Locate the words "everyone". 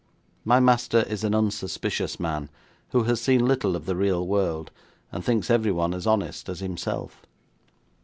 5.51-5.93